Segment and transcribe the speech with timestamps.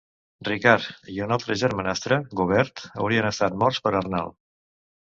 [0.47, 4.41] Ricard i un altre germanastre, Gaubert, haurien estat morts per Arnald.